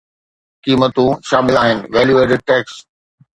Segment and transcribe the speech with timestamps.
[0.65, 2.73] قيمتون شامل آهن ويليو ايڊڊ ٽيڪس